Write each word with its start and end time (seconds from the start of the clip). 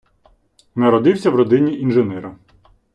Народився 0.75 1.29
в 1.29 1.35
родині 1.35 1.79
інженера. 1.79 2.35